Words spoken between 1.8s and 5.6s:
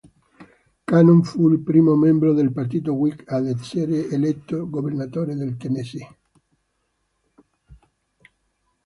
membro del partito Whig ad essere eletto governatore del